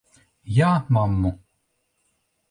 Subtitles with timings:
[0.53, 1.31] Jā, mammu?